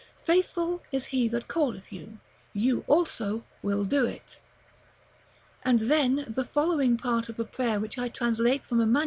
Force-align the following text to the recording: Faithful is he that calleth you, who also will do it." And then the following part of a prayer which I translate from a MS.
Faithful 0.25 0.81
is 0.91 1.05
he 1.13 1.27
that 1.27 1.47
calleth 1.47 1.93
you, 1.93 2.17
who 2.55 2.83
also 2.87 3.43
will 3.61 3.83
do 3.83 4.07
it." 4.07 4.39
And 5.61 5.77
then 5.81 6.25
the 6.27 6.43
following 6.43 6.97
part 6.97 7.29
of 7.29 7.39
a 7.39 7.45
prayer 7.45 7.79
which 7.79 7.99
I 7.99 8.09
translate 8.09 8.65
from 8.65 8.79
a 8.81 8.87
MS. 8.87 8.99